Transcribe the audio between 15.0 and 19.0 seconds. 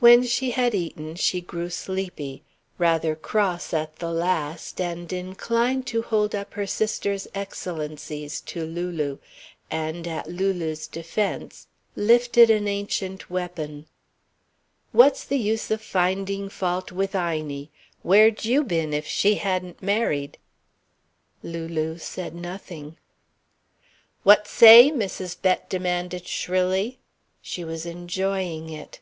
the use of finding fault with Inie? Where'd you been